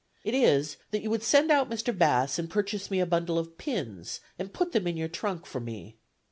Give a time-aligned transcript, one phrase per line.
[0.23, 1.95] It is, that you would send out Mr.
[1.95, 5.59] Bass, and purchase me a bundle of pins and put them in your trunk for
[5.59, 5.99] me.